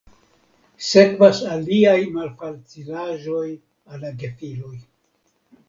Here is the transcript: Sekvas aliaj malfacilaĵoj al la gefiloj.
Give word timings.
Sekvas 0.85 1.41
aliaj 1.57 1.93
malfacilaĵoj 2.17 3.47
al 3.53 4.05
la 4.07 4.15
gefiloj. 4.25 4.77